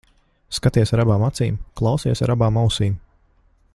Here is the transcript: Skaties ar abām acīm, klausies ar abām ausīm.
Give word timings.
Skaties 0.57 0.93
ar 0.95 1.01
abām 1.03 1.25
acīm, 1.27 1.59
klausies 1.81 2.25
ar 2.29 2.35
abām 2.37 2.59
ausīm. 2.63 2.97